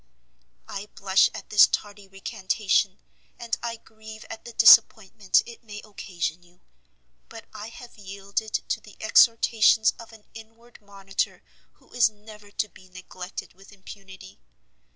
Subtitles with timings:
[0.67, 2.97] I blush at this tardy recantation,
[3.37, 6.59] and I grieve at the disappointment it may occasion you;
[7.29, 11.43] but I have yielded to the exhortations of an inward monitor,
[11.73, 14.39] who is never to be neglected with impunity.